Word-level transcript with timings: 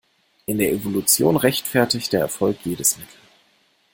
In 0.47 0.57
der 0.57 0.71
Evolution 0.73 1.37
rechtfertigt 1.37 2.11
der 2.11 2.21
Erfolg 2.21 2.57
jedes 2.65 2.97
Mittel. 2.97 3.19